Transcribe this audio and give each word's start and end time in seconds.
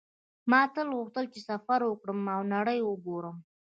ما 0.51 0.61
تل 0.73 0.87
غوښتل 0.97 1.25
چې 1.33 1.39
سفر 1.49 1.79
وکړم 1.85 2.19
او 2.35 2.41
نړۍ 2.53 2.79
وګورم 2.83 3.35